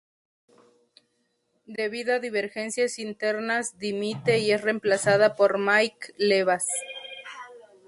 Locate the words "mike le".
5.59-6.43